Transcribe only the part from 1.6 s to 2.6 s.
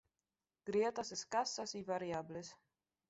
y variables.